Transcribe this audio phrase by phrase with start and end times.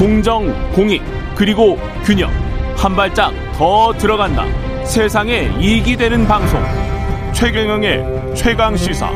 [0.00, 1.02] 공정, 공익,
[1.34, 2.30] 그리고 균형.
[2.74, 4.46] 한 발짝 더 들어간다.
[4.82, 6.58] 세상에 이익이 되는 방송.
[7.34, 9.10] 최경영의 최강 시사.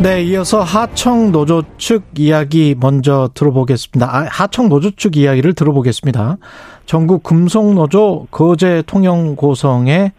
[0.00, 4.16] 네, 이어서 하청 노조 측 이야기 먼저 들어보겠습니다.
[4.16, 6.38] 아, 하청 노조 측 이야기를 들어보겠습니다.
[6.86, 10.12] 전국 금속 노조 거제 통영 고성의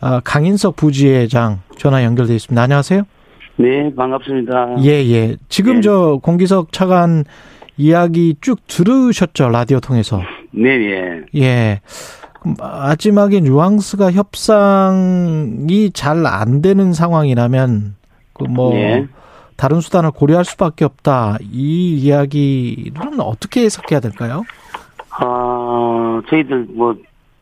[0.00, 2.62] 아, 강인석 부지회장 전화 연결돼 있습니다.
[2.62, 3.02] 안녕하세요.
[3.58, 4.76] 네, 반갑습니다.
[4.84, 5.36] 예, 예.
[5.48, 5.80] 지금 네.
[5.82, 7.24] 저 공기석 차관
[7.76, 9.48] 이야기 쭉 들으셨죠?
[9.48, 10.20] 라디오 통해서.
[10.52, 11.22] 네, 예.
[11.40, 11.80] 예.
[12.60, 17.96] 마지막에 뉘앙스가 협상이 잘 안 되는 상황이라면
[18.34, 19.06] 그뭐 예.
[19.56, 21.38] 다른 수단을 고려할 수밖에 없다.
[21.40, 24.44] 이 이야기는 어떻게 해석해야 될까요?
[25.20, 26.94] 어, 저희들 뭐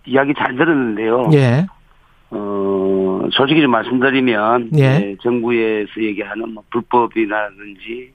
[0.07, 1.29] 이야기 잘 들었는데요.
[1.35, 1.67] 예.
[2.31, 2.96] 어,
[3.33, 4.99] 솔직히 좀 말씀드리면 예.
[4.99, 8.13] 네, 정부에서 얘기하는 뭐 불법이라든지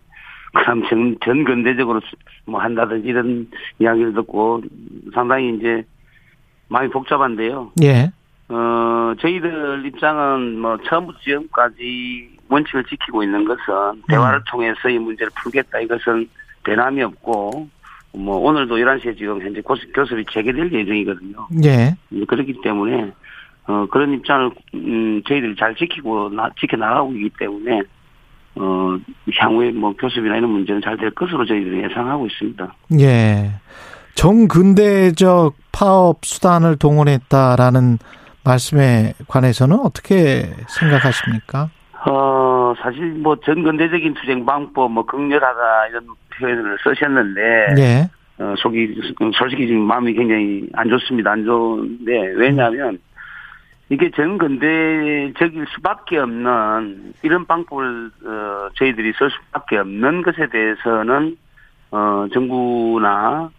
[0.53, 2.01] 그럼 전, 전 근대적으로
[2.45, 3.47] 뭐 한다든지 이런
[3.79, 4.61] 이야기를 듣고
[5.13, 5.83] 상당히 이제
[6.67, 7.71] 많이 복잡한데요.
[7.83, 8.11] 예.
[8.49, 14.43] 어, 저희들 입장은 뭐 처음부터 지금까지 원칙을 지키고 있는 것은 대화를 음.
[14.49, 16.27] 통해서 이 문제를 풀겠다 이것은
[16.65, 17.69] 대남이 없고
[18.13, 21.47] 뭐 오늘도 11시에 지금 현재 교섭이 재개될 예정이거든요.
[21.63, 21.95] 예.
[22.25, 23.11] 그렇기 때문에
[23.67, 27.81] 어 그런 입장을 음 저희들이 잘 지키고 나, 지켜 나가고 있기 때문에
[28.55, 28.97] 어
[29.33, 32.73] 향후에 뭐 교섭이나 이런 문제는 잘 될 것으로 저희들이 예상하고 있습니다.
[32.99, 33.51] 예.
[34.15, 37.97] 정근대적 파업 수단을 동원했다라는
[38.43, 41.69] 말씀에 관해서는 어떻게 생각하십니까?
[42.05, 47.41] 어, 사실 뭐 전근대적인 투쟁 방법, 뭐 극렬하다 이런 표현을 쓰셨는데,
[47.77, 48.09] 예.
[48.43, 51.31] 어, 속이, 솔직히 지금 마음이 굉장히 안 좋습니다.
[51.31, 52.97] 안 좋은데, 왜냐하면,
[53.91, 61.35] 이게 전근대적일 수밖에 없는 이런 방법을, 어, 저희들이 쓸 수밖에 없는 것에 대해서는,
[61.91, 63.49] 어, 정부나,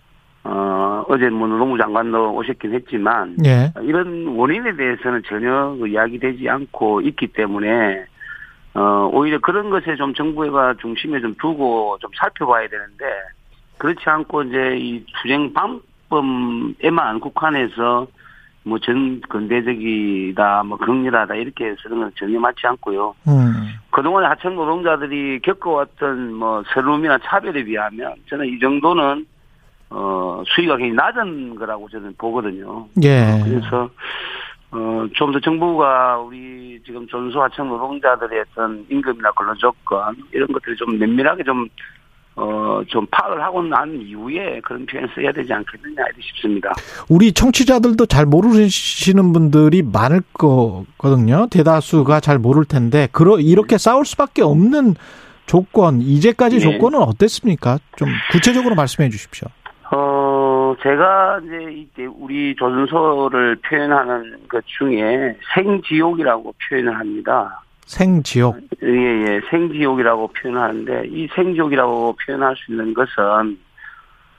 [0.44, 3.70] 어, 어제 뭐 노동부 장관도 오셨긴 했지만, 예.
[3.82, 8.06] 이런 원인에 대해서는 전혀 그 이야기되지 않고 있기 때문에,
[8.72, 13.04] 어, 오히려 그런 것에 좀 정부가 중심에 좀 두고 좀 살펴봐야 되는데,
[13.76, 18.06] 그렇지 않고 이제 이 투쟁 방법에만 국한해서
[18.64, 23.14] 뭐 전 근대적이다, 뭐 극렬하다 이렇게 해서는 건 전혀 맞지 않고요.
[23.28, 23.74] 음.
[23.90, 29.26] 그동안 하청 노동자들이 겪어왔던 뭐 세rum이나 차별에 비하면 저는 이 정도는
[29.90, 32.86] 어 수위가 굉장히 낮은 거라고 저는 보거든요.
[33.02, 33.40] 예.
[33.44, 33.90] 그래서
[34.72, 40.76] 어, 좀 더 정부가 우리 지금 전수 하청 노동자들의 어떤 임금이나 근로 조건, 이런 것들을
[40.76, 41.68] 좀 면밀하게 좀,
[42.34, 46.72] 어, 좀 파악을 하고 난 이후에 그런 표현 써야 되지 않겠느냐, 이렇게 싶습니다.
[47.08, 51.46] 우리 청취자들도 잘 모르시는 분들이 많을 거거든요.
[51.50, 54.94] 대다수가 잘 모를 텐데, 그러, 이렇게 싸울 수밖에 없는
[55.44, 56.62] 조건, 이제까지 네.
[56.62, 57.78] 조건은 어땠습니까?
[57.96, 59.48] 좀 구체적으로 말씀해 주십시오.
[59.90, 67.62] 어, 제가 이제 이때 우리 조선소를 표현하는 것 중에 생지옥이라고 표현을 합니다.
[67.86, 68.56] 생지옥?
[68.82, 73.58] 예, 예, 생지옥이라고 표현하는데, 이 생지옥이라고 표현할 수 있는 것은,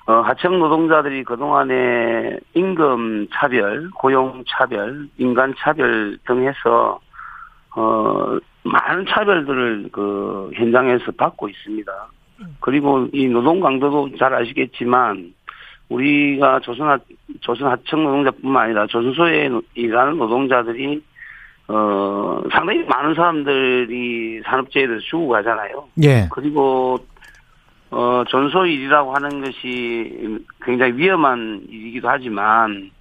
[0.05, 6.99] 어, 하청 노동자들이 그동안에 임금 차별, 고용 차별, 인간 차별 등 해서,
[7.75, 11.91] 어, 많은 차별들을 그 현장에서 받고 있습니다.
[12.59, 15.33] 그리고 이 노동 강도도 잘 아시겠지만,
[15.89, 16.97] 우리가 조선 하,
[17.41, 21.01] 조선 하청 노동자뿐만 아니라 조선소에 일하는 노동자들이
[21.67, 25.87] 어, 상당히 많은 사람들이 산업재해에 대해서 죽고 가잖아요.
[26.03, 26.27] 예.
[26.31, 26.97] 그리고,
[27.89, 32.91] 어, 전소 일이라고 하는 것이 굉장히 위험한 일이기도 하지만,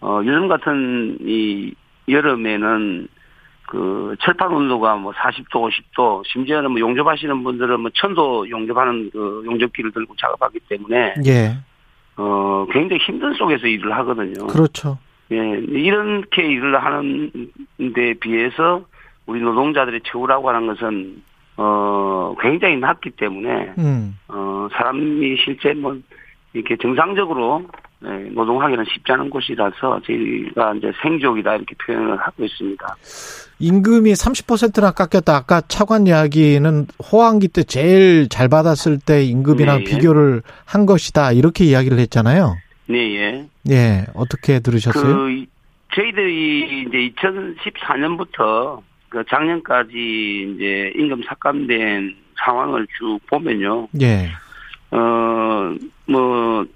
[0.00, 1.74] 어, 요즘 같은 이
[2.08, 3.08] 여름에는
[3.66, 9.92] 그 철판 온도가 뭐 40도, 50도, 심지어는 뭐 용접하시는 분들은 뭐 천도 용접하는 그 용접기를
[9.92, 11.14] 들고 작업하기 때문에.
[11.26, 11.56] 예.
[12.16, 14.46] 어, 굉장히 힘든 속에서 일을 하거든요.
[14.48, 14.98] 그렇죠.
[15.32, 17.30] 예, 이렇게 일을 하는
[17.94, 18.84] 데 비해서
[19.26, 21.22] 우리 노동자들의 처우라고 하는 것은,
[21.56, 24.18] 어, 굉장히 낮기 때문에, 음.
[24.28, 25.96] 어, 사람이 실제 뭐,
[26.52, 27.66] 이렇게 정상적으로
[28.02, 32.96] 네, 노동하기는 쉽지 않은 곳이라서 저희가 이제 생족이다 이렇게 표현을 하고 있습니다.
[33.58, 35.36] 임금이 30%나 깎였다.
[35.36, 39.84] 아까 차관 이야기는 호황기 때 제일 잘 받았을 때 임금이랑 네, 예.
[39.84, 41.32] 비교를 한 것이다.
[41.32, 42.56] 이렇게 이야기를 했잖아요.
[42.90, 43.48] 네, 예.
[43.70, 44.06] 예.
[44.14, 45.14] 어떻게 들으셨어요?
[45.14, 45.46] 그,
[45.94, 53.88] 저희들이 이제 2014년부터 그 작년까지 이제 임금 삭감된 상황을 쭉 보면요.
[54.00, 54.30] 예.
[54.90, 55.74] 어,
[56.06, 56.66] 뭐,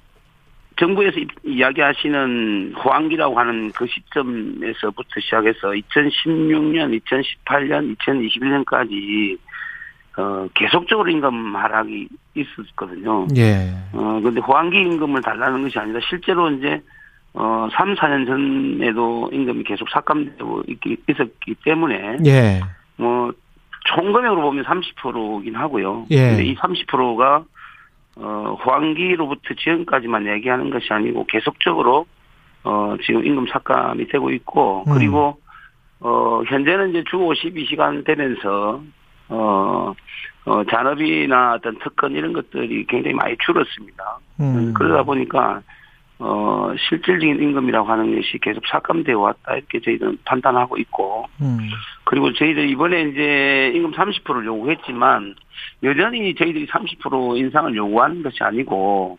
[0.76, 9.38] 정부에서 이야기하시는 호황기라고 하는 그 시점에서부터 시작해서 2016년, 2018년, 2021년까지
[10.16, 13.26] 어, 계속적으로 임금 하락이 있었거든요.
[13.36, 13.74] 예.
[13.92, 16.80] 어, 근데 호황기 임금을 달라는 것이 아니라 실제로 이제,
[17.32, 22.60] 어, 3, 4년 전에도 임금이 계속 삭감되고 있기, 있었기 때문에, 예.
[22.96, 23.32] 뭐,
[23.86, 26.06] 총 금액으로 보면 30%긴 하고요.
[26.10, 26.28] 예.
[26.28, 27.44] 근데 이 30%가,
[28.16, 32.06] 어, 호황기로부터 지금까지만 얘기하는 것이 아니고 계속적으로,
[32.62, 34.94] 어, 지금 임금 삭감이 되고 있고, 음.
[34.94, 35.40] 그리고,
[35.98, 38.80] 어, 현재는 이제 주 52시간 되면서,
[39.28, 39.94] 어,
[40.46, 44.18] 어, 잔업이나 어떤 특권 이런 것들이 굉장히 많이 줄었습니다.
[44.40, 44.74] 음.
[44.74, 45.62] 그러다 보니까,
[46.18, 49.54] 어, 실질적인 임금이라고 하는 것이 계속 삭감되어 왔다.
[49.54, 51.58] 이렇게 저희들은 판단하고 있고, 음.
[52.04, 55.34] 그리고 저희들 이번에 이제 임금 30%를 요구했지만,
[55.82, 59.18] 여전히 저희들이 30% 인상을 요구하는 것이 아니고,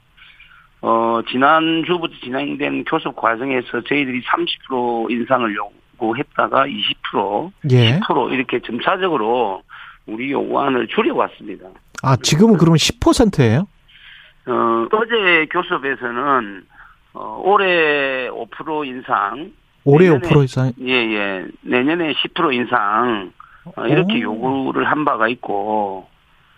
[0.81, 7.99] 어, 지난주부터 진행된 교섭 과정에서 저희들이 30% 인상을 요구했다가 20%, 예.
[7.99, 9.63] 10% 이렇게 점차적으로
[10.07, 11.67] 우리 요구안을 줄여왔습니다.
[12.03, 13.67] 아, 지금은 그러면 10%예요?
[14.47, 16.63] 어, 어제 교섭에서는,
[17.13, 19.51] 어, 올해 5% 인상,
[19.83, 20.71] 올해 내년에 5% 이상.
[20.81, 21.45] 예, 예.
[21.61, 23.31] 내년에 10% 인상,
[23.75, 24.33] 어, 이렇게 오.
[24.33, 26.07] 요구를 한 바가 있고,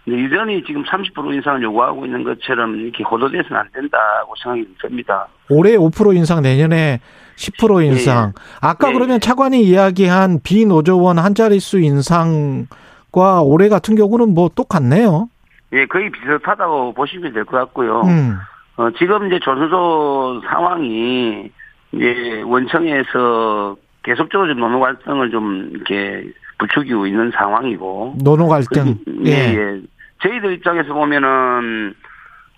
[0.09, 5.27] 여전히 지금 30% 인상을 요구하고 있는 것처럼 이렇게 호도돼서는 안 된다고 생각이 듭니다.
[5.49, 7.01] 올해 5% 인상, 내년에
[7.35, 8.33] 10% 인상.
[8.61, 9.19] 아까 예, 그러면 예.
[9.19, 12.67] 차관이 이야기한 비노조원 한 자릿수 인상
[13.11, 15.29] 과 올해 같은 경우는 뭐 똑같네요.
[15.73, 18.01] 예, 거의 비슷하다고 보시면 될 것 같고요.
[18.01, 18.37] 음.
[18.77, 21.49] 어, 지금 이제 조선소 상황이
[21.93, 28.15] 이제 원청에서 계속적으로 좀 노노 갈등을 좀 이렇게 부추기고 있는 상황이고.
[28.23, 28.97] 노노 갈등.
[29.05, 29.81] 그리고- 예, 예.
[30.21, 31.93] 저희들 입장에서 보면은,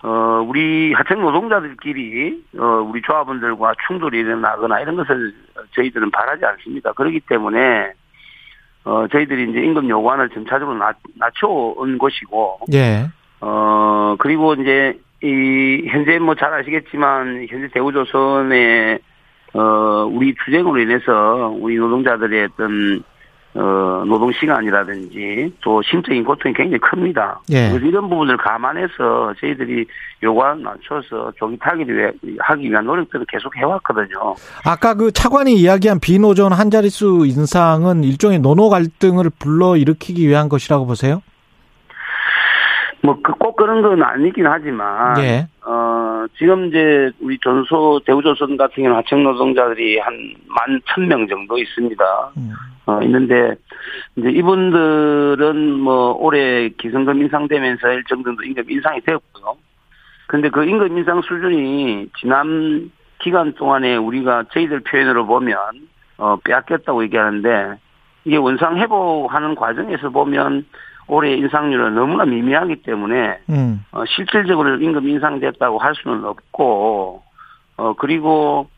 [0.02, 5.34] 어, 우리 하청 노동자들끼리, 어, 우리 조합원들과 충돌이 일어나거나 이런 것을
[5.74, 6.92] 저희들은 바라지 않습니다.
[6.92, 7.92] 그렇기 때문에,
[8.84, 13.06] 어, 저희들이 이제 임금 요구안을 점차적으로 낮, 낮춰온 것이고, 예.
[13.40, 18.98] 어, 그리고 이제, 이, 현재 뭐 잘 아시겠지만, 현재 대우조선의,
[19.54, 23.02] 어, 우리 투쟁으로 인해서 우리 노동자들의 어떤,
[23.52, 27.40] 어, 노동 시간이라든지 또 심적인 고통이 굉장히 큽니다.
[27.52, 27.70] 예.
[27.82, 29.86] 이런 부분을 감안해서 저희들이
[30.22, 34.36] 요구안 낮춰서 조기 타기를 위해, 하기 위한 노력들을 계속 해왔거든요.
[34.64, 40.86] 아까 그 차관이 이야기한 비노조원 한 자릿수 인상은 일종의 노노 갈등을 불러 일으키기 위한 것이라고
[40.86, 41.20] 보세요?
[43.02, 45.48] 뭐, 그, 꼭 그런 건 아니긴 하지만, 예.
[45.64, 45.70] 어,
[46.38, 50.14] 지금 이제 우리 전소, 대우조선 같은 경우는 하청 노동자들이 한
[50.48, 52.04] 만 천 명 정도 있습니다.
[52.36, 52.50] 음.
[52.86, 53.54] 어, 있는데,
[54.16, 59.56] 이제 이분들은 뭐 올해 기성금 인상되면서 일정 정도 임금 인상이 되었고요.
[60.26, 65.56] 근데 그 임금 인상 수준이 지난 기간 동안에 우리가 저희들 표현으로 보면,
[66.18, 67.74] 어, 빼앗겼다고 얘기하는데,
[68.24, 70.66] 이게 원상 회복하는 과정에서 보면
[71.10, 73.84] 올해 인상률은 너무나 미미하기 때문에, 음.
[73.90, 77.22] 어, 실질적으로 임금 인상됐다고 할 수는 없고,
[77.76, 78.68] 어, 그리고,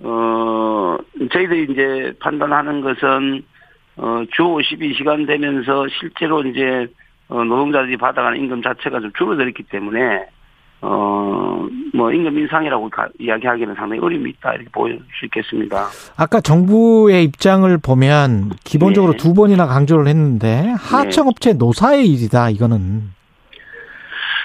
[0.00, 0.96] 어,
[1.30, 3.42] 저희들이 이제 판단하는 것은,
[3.98, 6.86] 어, 주 52시간 되면서 실제로 이제,
[7.28, 10.26] 어, 노동자들이 받아가는 임금 자체가 좀 줄어들었기 때문에,
[10.80, 15.86] 어, 뭐, 임금 인상이라고 가- 이야기하기는 상당히 어려움이 있다, 이렇게 보일 수 있겠습니다.
[16.16, 19.16] 아까 정부의 입장을 보면 기본적으로 예.
[19.16, 23.10] 두 번이나 강조를 했는데 하청업체 노사의 일이다 이거는.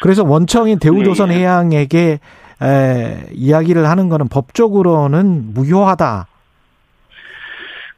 [0.01, 1.39] 그래서 원청인 대우조선 네.
[1.39, 2.19] 해양에게
[2.61, 6.27] 에, 이야기를 하는 거는 법적으로는 무효하다.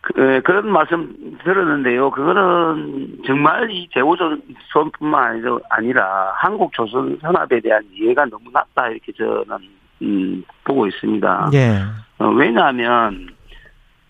[0.06, 2.12] 그, 에, 그런 말씀 들었는데요.
[2.12, 9.58] 그거는 정말 이 대우조선뿐만 아니라, 아니라 한국 조선 산업에 대한 이해가 너무 낮다 이렇게 저는
[10.04, 11.50] 음, 보고 있습니다.
[11.56, 11.82] 예.
[12.20, 13.30] 어, 왜냐하면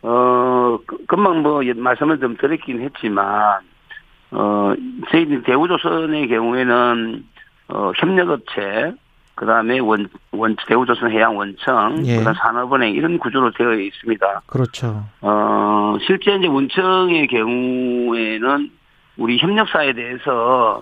[0.02, 3.62] 어 그- 금방 뭐 말씀을 좀 드렸긴 했지만
[4.32, 4.74] 어
[5.10, 7.24] 저희 대우조선의 경우에는
[7.70, 8.94] 어 협력업체
[9.36, 12.18] 그다음에 원, 원 대우조선 해양 원청 예.
[12.18, 14.42] 그다음 산업은행 이런 구조로 되어 있습니다.
[14.48, 15.06] 그렇죠.
[15.22, 18.72] 어, 실제 이제 원청의 경우에는
[19.18, 20.82] 우리 협력사에 대해서,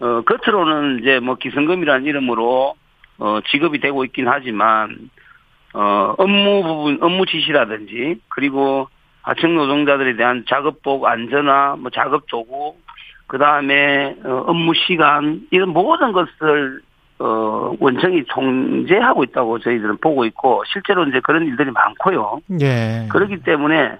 [0.00, 2.74] 어, 겉으로는 이제 뭐 기성금이라는 이름으로,
[3.18, 5.10] 어, 지급이 되고 있긴 하지만,
[5.74, 8.88] 어, 업무 부분, 업무 지시라든지, 그리고
[9.22, 12.76] 하청 노동자들에 대한 작업복 안전화, 뭐 작업 도구,
[13.26, 16.82] 그 다음에, 어, 업무 시간, 이런 모든 것을,
[17.24, 22.40] 어, 원청이 통제하고 있다고 저희들은 보고 있고, 실제로 이제 그런 일들이 많고요.
[22.60, 23.06] 예.
[23.10, 23.98] 그렇기 때문에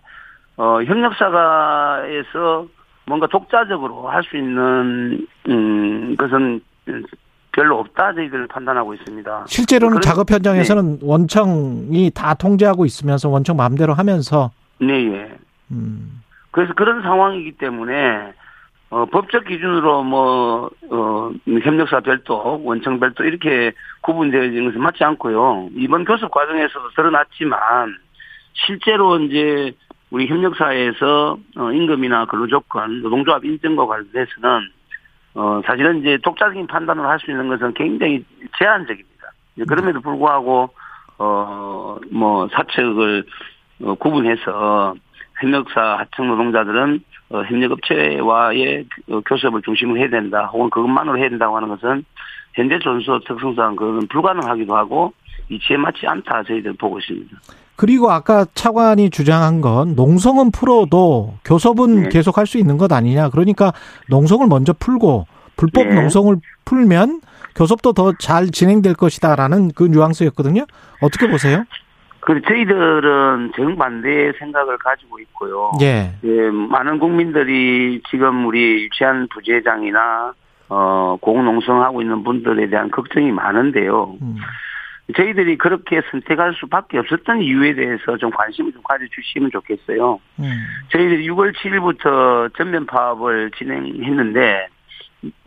[0.56, 2.66] 어 협력사가에서
[3.06, 6.60] 뭔가 독자적으로 할 수 있는 음 것은
[7.52, 9.44] 별로 없다 저희들 판단하고 있습니다.
[9.46, 14.50] 실제로는 그런- 작업 현장에서는 원청이 다 통제하고 있으면서 원청 마음대로 하면서
[14.80, 15.30] 네, 예.
[15.70, 16.20] 음.
[16.50, 18.32] 그래서 그런 상황이기 때문에
[18.92, 21.32] 어, 법적 기준으로 뭐, 어,
[21.62, 23.72] 협력사 별도, 원청 별도 이렇게
[24.02, 25.70] 구분되어 있는 것은 맞지 않고요.
[25.76, 27.96] 이번 교섭 과정에서도 드러났지만,
[28.52, 29.72] 실제로 이제
[30.11, 34.68] 우리 협력사에서 어, 임금이나 근로 조건, 노동조합 인증과 관련해서는
[35.37, 38.22] 어, 사실은 이제 독자적인 판단을 할 수 있는 것은 굉장히
[38.58, 39.32] 제한적입니다.
[39.66, 40.68] 그럼에도 불구하고,
[41.16, 43.25] 어, 뭐, 사측을
[43.84, 44.94] 어, 구분해서
[45.40, 50.50] 협력사 하청 노동자들은 어, 협력업체와의 어, 교섭을 중심으로 해야 된다.
[50.52, 52.04] 혹은 그것만으로 해야 된다고 하는 것은
[52.54, 55.12] 현재 존수 특성상 그건 불가능하기도 하고
[55.48, 57.36] 이치에 맞지 않다 저희들 보고 있습니다.
[57.76, 62.08] 그리고 아까 차관이 주장한 건 농성은 풀어도 교섭은 네.
[62.10, 63.30] 계속 할 수 있는 것 아니냐.
[63.30, 63.72] 그러니까
[64.08, 65.94] 농성을 먼저 풀고 불법 네.
[65.94, 66.36] 농성을
[66.66, 67.22] 풀면
[67.56, 70.66] 교섭도 더 잘 진행될 것이다라는 그 뉘앙스였거든요.
[71.00, 71.64] 어떻게 보세요?
[72.22, 75.72] 그 저희들은 정반대의 생각을 가지고 있고요.
[75.82, 76.12] 예.
[76.22, 80.32] 예, 많은 국민들이 지금 우리 유치한 부재장이나
[80.68, 84.16] 어, 공농성하고 있는 분들에 대한 걱정이 많은데요.
[84.22, 84.36] 음.
[85.16, 90.20] 저희들이 그렇게 선택할 수밖에 없었던 이유에 대해서 좀 관심을 좀 가져주시면 좋겠어요.
[90.38, 90.44] 음.
[90.92, 94.68] 저희들이 6월 7일부터 전면 파업을 진행했는데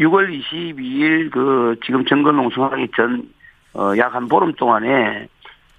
[0.02, 3.24] 6월 22일 그 지금 정권 농성하기 전
[3.74, 5.28] 어, 약 한 보름 동안에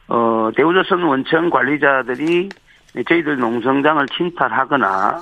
[0.08, 2.48] 어, 대우조선 원청 관리자들이
[3.08, 5.20] 저희들 농성장을 침탈하거나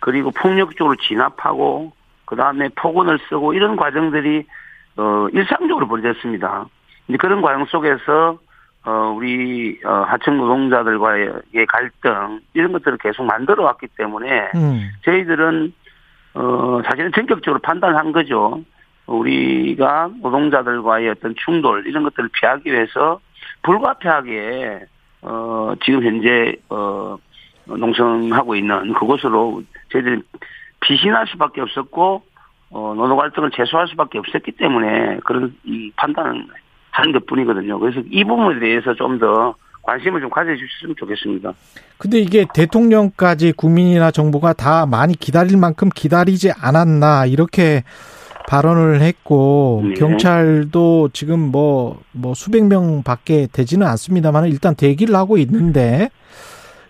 [0.00, 1.92] 그리고 폭력적으로 진압하고
[2.24, 4.44] 그 다음에 폭언을 쓰고 이런 과정들이
[4.96, 6.66] 어, 일상적으로 벌어졌습니다.
[7.08, 8.38] 이제 그런 과정 속에서
[8.84, 14.90] 어, 우리 어, 하청 노동자들과의 갈등 이런 것들을 계속 만들어 왔기 때문에 음.
[15.04, 15.72] 저희들은
[16.34, 18.64] 어 사실은 전격적으로 판단한 거죠.
[19.06, 23.20] 우리가 노동자들과의 어떤 충돌 이런 것들을 피하기 위해서
[23.62, 24.86] 불가피하게
[25.22, 27.16] 어 지금 현재 어
[27.66, 30.22] 농성하고 있는 그곳으로 저희들이
[30.80, 32.22] 피신할 수밖에 없었고
[32.70, 36.46] 어 노동 활동을 제소할 수밖에 없었기 때문에 그런 이 판단을
[36.90, 37.78] 한 것뿐이거든요.
[37.78, 41.52] 그래서 이 부분에 대해서 좀 더 관심을 좀 가져주셨으면 좋겠습니다.
[41.98, 47.82] 근데 이게 대통령까지 국민이나 정부가 다 많이 기다릴 만큼 기다리지 않았나 이렇게
[48.48, 49.94] 발언을 했고 네.
[49.94, 56.10] 경찰도 지금 뭐뭐 수백 명밖에 되지는 않습니다만 일단 대기를 하고 있는데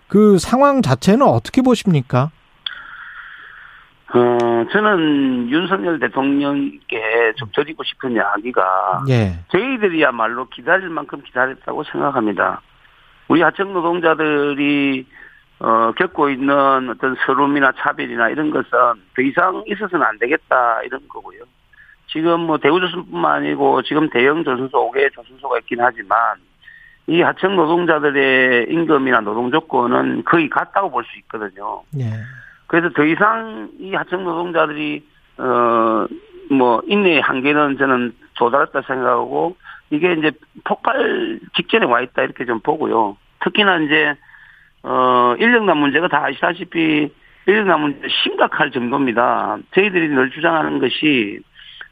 [0.07, 2.31] 그 상황 자체는 어떻게 보십니까?
[4.13, 9.39] 어, 저는 윤석열 대통령께 좀 드리고 싶은 이야기가 예.
[9.51, 12.61] 저희들이야말로 기다릴 만큼 기다렸다고 생각합니다.
[13.27, 15.07] 우리 하청 노동자들이
[15.59, 18.69] 어, 겪고 있는 어떤 서름이나 차별이나 이런 것은
[19.15, 21.43] 더 이상 있어서는 안 되겠다 이런 거고요.
[22.07, 26.17] 지금 뭐 대우조선뿐만 아니고 지금 대형 조선소 5개 조선소가 있긴 하지만
[27.07, 31.83] 이 하청 노동자들의 임금이나 노동 조건은 거의 같다고 볼 수 있거든요.
[31.99, 32.05] 예.
[32.67, 35.05] 그래서 더 이상 이 하청 노동자들이
[35.37, 36.07] 어
[36.49, 39.55] 뭐 인내의 한계는 저는 도달했다 생각하고
[39.89, 40.31] 이게 이제
[40.63, 43.17] 폭발 직전에 와 있다 이렇게 좀 보고요.
[43.43, 44.15] 특히나 이제
[44.83, 47.09] 어 인력난 문제가 다 아시다시피
[47.47, 49.57] 인력난 문제 심각할 정도입니다.
[49.73, 51.39] 저희들이 늘 주장하는 것이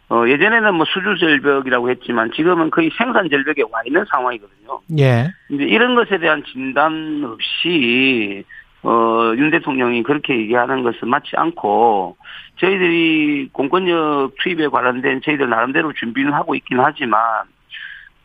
[0.09, 4.81] 어 예전에는 뭐 수주 절벽이라고 했지만 지금은 거의 생산 절벽에 와 있는 상황이거든요.
[4.99, 5.31] 예.
[5.49, 8.43] 이제 이런 것에 대한 진단 없이
[8.83, 12.17] 어, 윤 대통령이 그렇게 얘기하는 것은 맞지 않고,
[12.57, 17.21] 저희들이 공권력 투입에 관련된 저희들 나름대로 준비는 하고 있긴 하지만,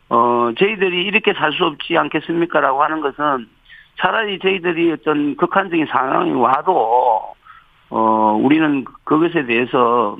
[0.08, 3.48] 어, 저희들이 이렇게 살 수 없지 않겠습니까라고 하는 것은
[4.00, 7.34] 차라리 저희들이 어떤 극한적인 상황이 와도,
[7.90, 10.16] 어, 우리는 그것에 대해서,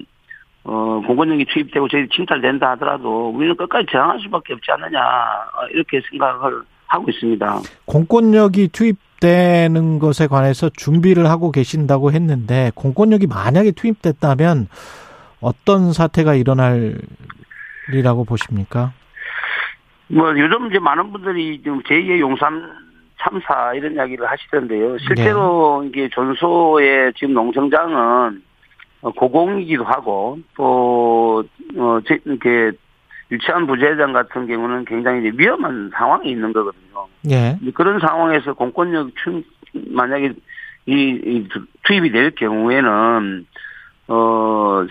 [0.64, 6.62] 어, 공권력이 투입되고 저희들이 침탈된다 하더라도 우리는 끝까지 저항할 수밖에 없지 않느냐, 어, 이렇게 생각을
[6.87, 7.61] 하고 있습니다.
[7.87, 14.68] 공권력이 투입되는 것에 관해서 준비를 하고 계신다고 했는데 공권력이 만약에 투입됐다면
[15.40, 18.92] 어떤 사태가 일어날이라고 보십니까?
[20.09, 22.86] 뭐 요즘 이제 많은 분들이 지금 제2의 용산
[23.20, 24.99] 참사 이런 이야기를 하시던데요.
[24.99, 28.42] 실제로 이게 전소의 지금 농성장은
[29.02, 31.44] 어, 고공이기도 하고 또
[31.76, 32.73] 어, 제, 이렇게
[33.30, 37.06] 유치한 부재장 같은 경우는 굉장히 위험한 상황이 있는 거거든요.
[37.30, 37.58] 예.
[37.75, 39.42] 그런 상황에서 공권력 충
[39.73, 40.32] 만약에
[40.87, 41.49] 이, 이
[41.82, 43.46] 투입이 될 경우에는
[44.08, 44.87] 어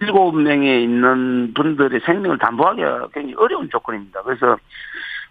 [0.00, 4.22] 일곱 명에 있는 분들의 생명을 담보하기가 굉장히 어려운 조건입니다.
[4.22, 4.56] 그래서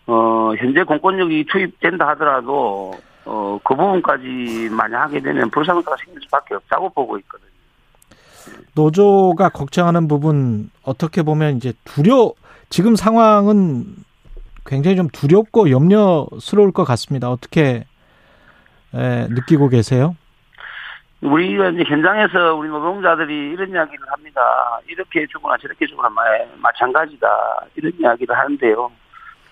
[0.07, 2.93] 어 현재 공권력이 투입된다 하더라도
[3.25, 7.49] 어 그 부분까지 만약 하게 되면 불상사가 생길 수밖에 없다고 보고 있거든요.
[8.75, 12.33] 노조가 걱정하는 부분 어떻게 보면 이제 두려
[12.69, 13.85] 지금 상황은
[14.65, 17.29] 굉장히 좀 두렵고 염려스러울 것 같습니다.
[17.29, 17.85] 어떻게
[18.93, 20.15] 에, 느끼고 계세요?
[21.21, 24.41] 우리가 이제 현장에서 우리 노동자들이 이런 이야기를 합니다.
[24.87, 26.09] 이렇게 주거나 저렇게 주거나
[26.57, 27.27] 마찬가지다.
[27.75, 28.91] 이런 이야기를 하는데요.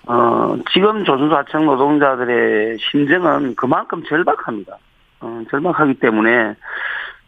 [0.07, 4.77] 어, 지금 조선소 하청 노동자들의 심정은 그만큼 절박합니다.
[5.21, 6.55] 어, 절박하기 때문에,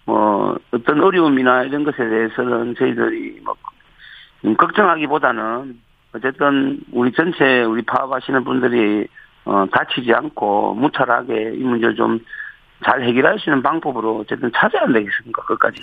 [0.06, 3.56] 뭐, 어떤 어려움이나 이런 것에 대해서는 저희들이 뭐,
[4.46, 5.80] 음, 걱정하기보다는
[6.14, 9.08] 어쨌든 우리 전체 우리 파업하시는 분들이
[9.46, 12.20] 어, 다치지 않고 무탈하게 이 문제를 좀
[12.86, 15.42] 잘 해결할 수 있는 방법으로 어쨌든 찾아야 되겠습니까?
[15.44, 15.82] 끝까지.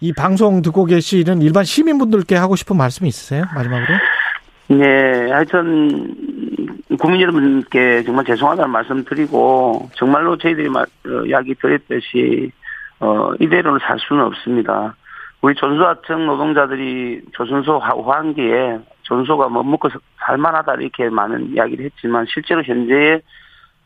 [0.00, 3.44] 이 방송 듣고 계시는 일반 시민분들께 하고 싶은 말씀이 있으세요?
[3.54, 3.86] 마지막으로?
[4.68, 6.14] 네, 하여튼
[6.98, 12.50] 국민 여러분께 정말 죄송하다는 말씀 드리고 정말로 저희들이 말, 어, 이야기 드렸듯이
[13.00, 14.96] 어, 이대로는 살 수는 없습니다.
[15.42, 19.90] 우리 전소하청 노동자들이 조선소 호환기에 전소가 뭐 먹고
[20.26, 23.20] 살만하다 이렇게 많은 이야기를 했지만 실제로 현재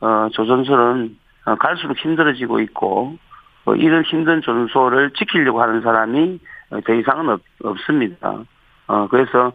[0.00, 3.16] 어, 조선소는 어, 갈수록 힘들어지고 있고
[3.64, 6.38] 어, 이런 힘든 전소를 지키려고 하는 사람이
[6.86, 8.44] 더 이상은 없, 없습니다.
[8.88, 9.52] 어, 그래서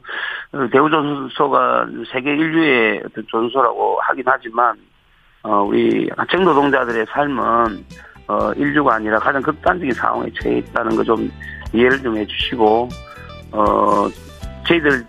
[0.71, 4.75] 대우조선소가 세계 인류의 어떤 전소라고 하긴 하지만
[5.43, 7.85] 어, 우리 하청 노동자들의 삶은
[8.27, 11.29] 어, 인류가 아니라 가장 극단적인 상황에 처해 있다는 거 좀
[11.73, 12.89] 이해를 좀 해주시고
[13.51, 14.07] 어,
[14.67, 15.05] 저희들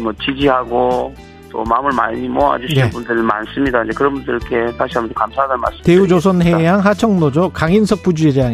[0.00, 1.12] 뭐 지지하고
[1.50, 2.90] 또 마음을 많이 모아주시는 네.
[2.90, 3.82] 분들 많습니다.
[3.84, 5.82] 이제 그런 분들께 다시 한번 감사하다는 말씀.
[5.84, 8.52] 대우조선해양 하청노조 강인석 부주의장